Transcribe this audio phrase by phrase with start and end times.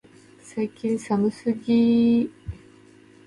[0.41, 2.31] 最近寒すぎ、